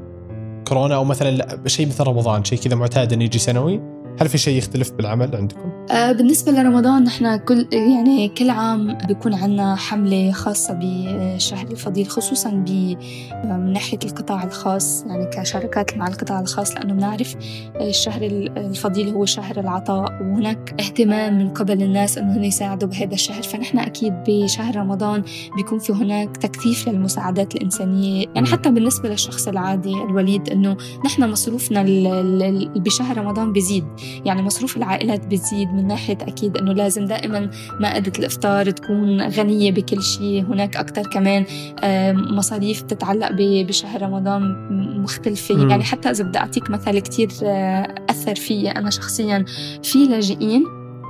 كورونا 0.68 0.96
أو 0.96 1.04
مثلا 1.04 1.60
شيء 1.68 1.88
مثل 1.88 2.04
رمضان 2.04 2.44
شيء 2.44 2.60
كذا 2.60 2.76
معتاد 2.76 3.14
إنه 3.14 3.24
يجي 3.24 3.40
سنوي. 3.40 4.03
هل 4.22 4.30
في 4.30 4.38
شيء 4.38 4.58
يختلف 4.58 4.92
بالعمل 4.92 5.36
عندكم؟ 5.36 5.72
آه 5.92 6.12
بالنسبة 6.12 6.52
لرمضان 6.52 7.04
نحن 7.04 7.36
كل 7.36 7.68
يعني 7.72 8.30
كل 8.30 8.50
عام 8.50 8.98
بيكون 9.08 9.34
عندنا 9.34 9.76
حملة 9.76 10.32
خاصة 10.32 10.80
بشهر 10.82 11.68
الفضيل 11.72 12.08
خصوصا 12.08 12.50
من 13.44 13.74
ناحية 13.74 14.00
القطاع 14.04 14.44
الخاص 14.44 15.04
يعني 15.08 15.26
كشركات 15.26 15.98
مع 15.98 16.08
القطاع 16.08 16.40
الخاص 16.40 16.72
لأنه 16.72 16.94
بنعرف 16.94 17.36
الشهر 17.82 18.22
الفضيل 18.58 19.10
هو 19.10 19.26
شهر 19.26 19.60
العطاء 19.60 20.12
وهناك 20.22 20.76
اهتمام 20.80 21.38
من 21.38 21.50
قبل 21.50 21.84
الناس 21.84 22.18
أنه 22.18 22.38
هن 22.38 22.44
يساعدوا 22.44 22.90
بهذا 22.90 23.14
الشهر. 23.14 23.44
فنحن 23.44 23.80
أكيد 23.80 24.14
بشهر 24.28 24.76
رمضان 24.76 25.24
بيكون 25.56 25.80
في 25.80 25.94
هناك 25.94 26.38
تكثيف 26.38 26.90
للمساعدات 26.90 27.56
الإنسانية. 27.56 28.26
يعني 28.36 28.48
حتى 28.48 28.72
بالنسبة 28.72 29.10
للشخص 29.10 29.48
العادي 29.48 29.94
الوليد 29.94 30.50
أنه 30.50 30.78
نحن 31.06 31.30
مصروفنا 31.30 31.84
بشهر 32.76 33.18
رمضان 33.18 33.54
بيزيد. 33.54 33.86
يعني 34.26 34.42
مصروف 34.42 34.78
العائلات 34.78 35.26
بتزيد 35.26 35.74
من 35.74 35.88
ناحية 35.88 36.18
أكيد 36.22 36.58
أنه 36.58 36.74
لازم 36.74 37.06
دائما 37.06 37.50
مائدة 37.80 38.12
الإفطار 38.20 38.70
تكون 38.70 39.22
غنية 39.22 39.72
بكل 39.72 40.04
شيء. 40.04 40.44
هناك 40.44 40.78
أكثر 40.78 41.08
كمان 41.08 41.46
مصاريف 42.38 42.82
تتعلق 42.82 43.30
بشهر 43.40 44.02
رمضان 44.02 44.42
مختلفة. 45.02 45.56
م. 45.56 45.70
يعني 45.70 45.84
حتى 45.84 46.10
إذا 46.10 46.24
بدي 46.24 46.40
أعطيك 46.40 46.70
مثل 46.70 47.00
كتير 47.00 47.30
آه، 47.44 47.96
أثر 48.10 48.36
فيي 48.36 48.72
أنا 48.72 48.90
شخصيا 48.90 49.46
في 49.84 50.06
لاجئين 50.06 50.64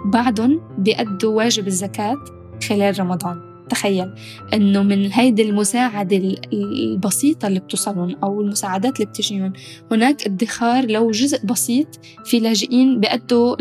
بعدهم 0.06 0.62
بيأدوا 0.78 1.38
واجب 1.38 1.68
الزكاة 1.68 2.18
خلال 2.70 3.00
رمضان. 3.00 3.53
تخيل 3.70 4.12
إنه 4.54 4.84
من 4.84 5.12
هيدي 5.12 5.42
المساعدة 5.42 6.38
البسيطة 6.54 7.48
اللي 7.48 7.60
بتوصلهم 7.60 8.16
أو 8.24 8.42
المساعدات 8.42 8.96
اللي 8.96 9.06
بتجيهم 9.06 9.54
هناك 9.92 10.26
ادخار 10.26 10.86
لو 10.86 11.12
جزء 11.12 11.46
بسيط 11.46 12.00
في 12.26 12.40
لاجئين 12.40 13.00
بيأدوا 13.00 13.56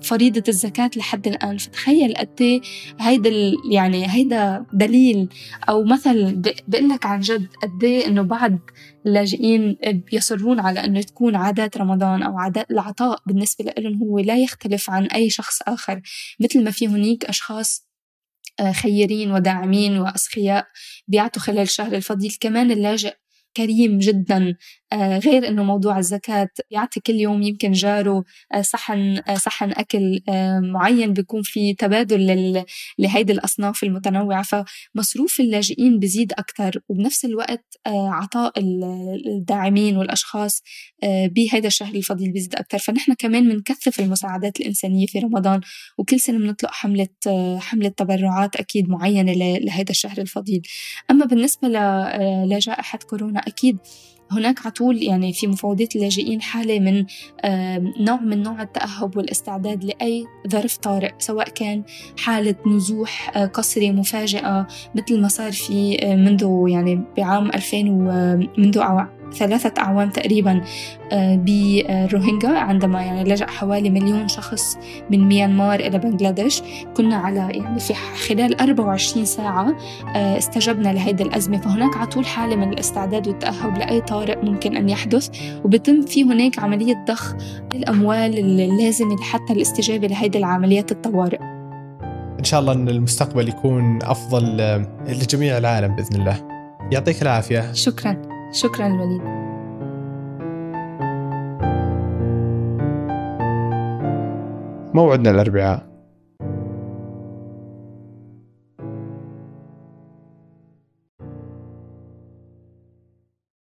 فريضة 0.00 0.42
الزكاة 0.48 0.90
لحد 0.96 1.26
الآن. 1.28 1.58
فتخيل 1.58 2.14
قد 2.14 2.28
إيه 2.40 2.60
هيدا 3.00 3.30
يعني 3.70 4.10
هيدا 4.10 4.66
دليل 4.72 5.28
أو 5.68 5.84
مثل 5.84 6.42
بقول 6.68 6.88
لك 6.88 7.06
عن 7.06 7.20
جد 7.20 7.46
قد 7.62 7.84
إيه 7.84 8.06
إنه 8.06 8.22
بعد 8.22 8.58
اللاجئين 9.06 9.76
بيصرون 10.10 10.60
على 10.60 10.84
أنه 10.84 11.00
تكون 11.02 11.36
عادات 11.36 11.76
رمضان 11.76 12.22
أو 12.22 12.38
عادات 12.38 12.70
العطاء 12.70 13.18
بالنسبة 13.26 13.72
لهم 13.78 13.98
هو 13.98 14.18
لا 14.18 14.38
يختلف 14.38 14.90
عن 14.90 15.06
أي 15.06 15.30
شخص 15.30 15.62
آخر. 15.62 16.00
مثل 16.40 16.64
ما 16.64 16.70
في 16.70 16.88
هنيك 16.88 17.24
أشخاص 17.24 17.86
آه، 17.86 17.95
خيرين 18.72 19.32
وداعمين 19.32 19.98
وأسخياء 19.98 20.66
بيعطوا 21.08 21.42
خلال 21.42 21.68
شهر 21.68 21.94
الفضيل 21.94 22.36
كمان 22.40 22.70
اللاجئ 22.70 23.14
كريم 23.56 23.98
جدا. 23.98 24.56
آه، 24.85 24.85
غير 24.94 25.48
إنه 25.48 25.62
موضوع 25.62 25.98
الزكاة 25.98 26.48
يعطي 26.70 27.00
كل 27.00 27.14
يوم 27.14 27.42
يمكن 27.42 27.72
جاره 27.72 28.24
آه، 28.54 28.60
صحن 28.60 29.22
صحن 29.36 29.70
أكل 29.70 30.20
معين 30.62 31.12
بيكون 31.12 31.42
في 31.42 31.74
تبادل 31.74 32.64
لهيدي 32.98 33.32
الأصناف 33.32 33.84
المتنوعة. 33.84 34.42
فمصروف 34.42 35.40
اللاجئين 35.40 35.98
بزيد 35.98 36.32
أكثر 36.32 36.80
وبنفس 36.88 37.24
الوقت 37.24 37.64
عطاء 37.86 38.52
الداعمين 39.26 39.96
والأشخاص 39.96 40.62
بهيدا 41.04 41.66
الشهر 41.66 41.94
الفضيل 41.94 42.32
بزيد 42.32 42.54
أكثر 42.54 42.78
فنحن 42.78 43.14
كمان 43.14 43.48
بنكثف 43.48 44.00
المساعدات 44.00 44.60
الإنسانية 44.60 45.06
في 45.06 45.18
رمضان 45.18 45.60
وكل 45.98 46.20
سنة 46.20 46.38
بنطلق 46.38 46.70
حملة 46.70 47.08
حملة 47.58 47.88
تبرعات 47.88 48.56
أكيد 48.56 48.88
معينة 48.88 49.32
لهيدا 49.32 49.90
الشهر 49.90 50.18
الفضيل. 50.18 50.62
أما 51.10 51.26
بالنسبة 51.26 51.68
لجائحة 52.44 52.98
كورونا 52.98 53.40
أكيد 53.40 53.78
هناك 54.30 54.60
على 54.60 54.70
طول 54.70 55.02
يعني 55.02 55.32
في 55.32 55.46
مفوضية 55.46 55.88
اللاجئين 55.96 56.42
حالة 56.42 56.80
من 56.80 57.04
نوع 58.04 58.20
من 58.20 58.42
نوع 58.42 58.62
التأهب 58.62 59.16
والاستعداد 59.16 59.84
لأي 59.84 60.24
ظرف 60.48 60.76
طارئ 60.76 61.12
سواء 61.18 61.48
كان 61.48 61.82
حالة 62.18 62.54
نزوح 62.66 63.36
آه، 63.36 63.46
قسري 63.46 63.92
مفاجئة 63.92 64.66
مثل 64.94 65.20
ما 65.20 65.28
صار 65.28 65.52
في 65.52 65.96
آه، 66.02 66.16
منذ 66.16 66.66
يعني 66.68 67.04
بعام 67.16 67.46
2000 67.46 67.78
ومنذ 67.90 68.78
ثلاثة 69.34 69.82
أعوام 69.82 70.10
تقريبا 70.10 70.60
آه، 71.12 71.36
بالروهينجا 71.36 72.58
عندما 72.58 73.02
يعني 73.02 73.24
لجأ 73.24 73.46
حوالي 73.46 73.90
مليون 73.90 74.28
شخص 74.28 74.78
من 75.10 75.28
ميانمار 75.28 75.80
إلى 75.80 75.98
بنغلاديش. 75.98 76.62
كنا 76.96 77.16
على 77.16 77.38
يعني 77.38 77.80
في 77.80 77.94
خلال 78.28 78.60
24 78.60 79.24
ساعة 79.24 79.76
آه، 80.16 80.38
استجبنا 80.38 80.92
لهيدي 80.92 81.22
الأزمة. 81.22 81.58
فهناك 81.60 81.96
على 81.96 82.06
طول 82.06 82.26
حالة 82.26 82.56
من 82.56 82.72
الاستعداد 82.72 83.28
والتأهب 83.28 83.78
لأي 83.78 84.00
طارئ 84.00 84.44
ممكن 84.44 84.76
أن 84.76 84.88
يحدث. 84.88 85.28
وبتم 85.64 86.02
في 86.02 86.24
هناك 86.24 86.58
عملية 86.58 87.04
ضخ 87.08 87.34
الأموال 87.74 88.38
اللازمة 88.38 89.22
حتى 89.22 89.52
الاستجابة 89.52 90.06
لهيدي 90.06 90.38
العمليات 90.38 90.92
الطوارئ. 90.92 91.38
إن 92.38 92.44
شاء 92.44 92.60
الله 92.60 92.72
أن 92.72 92.88
المستقبل 92.88 93.48
يكون 93.48 93.98
أفضل 94.02 94.60
آه، 94.60 94.86
لجميع 95.08 95.58
العالم 95.58 95.96
بإذن 95.96 96.20
الله. 96.20 96.48
يعطيك 96.92 97.22
العافية. 97.22 97.72
شكراً. 97.72 98.25
شكرا 98.52 98.86
الوليد 98.86 99.22
موعدنا 104.94 105.30
الأربعاء. 105.30 105.95